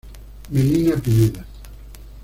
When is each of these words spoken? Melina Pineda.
Melina 0.49 0.97
Pineda. 0.99 1.45